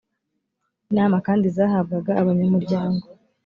inama 0.91 1.17
kandi 1.27 1.45
zahabwaga 1.57 2.11
abanyamuryango 2.21 3.03